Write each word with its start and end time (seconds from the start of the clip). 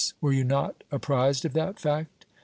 Were 0.19 0.33
you 0.33 0.43
not 0.43 0.83
apprised 0.91 1.45
of 1.45 1.53
that 1.53 1.79
fact? 1.79 2.25